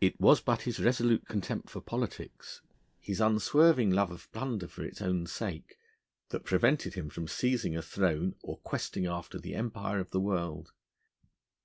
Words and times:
It 0.00 0.20
was 0.20 0.40
but 0.40 0.62
his 0.62 0.78
resolute 0.78 1.26
contempt 1.26 1.68
for 1.68 1.80
politics, 1.80 2.60
his 3.00 3.20
unswerving 3.20 3.90
love 3.90 4.12
of 4.12 4.30
plunder 4.30 4.68
for 4.68 4.84
its 4.84 5.02
own 5.02 5.26
sake, 5.26 5.76
that 6.28 6.44
prevented 6.44 6.94
him 6.94 7.10
from 7.10 7.26
seizing 7.26 7.76
a 7.76 7.82
throne 7.82 8.36
or 8.44 8.58
questing 8.58 9.06
after 9.06 9.40
the 9.40 9.56
empire 9.56 9.98
of 9.98 10.10
the 10.10 10.20
world. 10.20 10.70